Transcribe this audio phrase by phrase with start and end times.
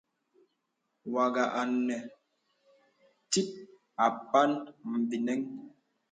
[1.13, 1.95] Wàghà anə
[3.31, 3.49] tìt
[4.05, 4.51] àpàn
[4.91, 5.41] mvinəŋ.